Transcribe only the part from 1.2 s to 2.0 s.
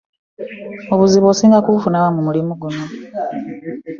osinga kubufuna